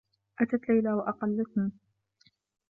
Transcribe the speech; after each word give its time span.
أتت 0.41 0.69
ليلى 0.69 0.93
و 0.93 0.99
أقلّتني. 0.99 1.71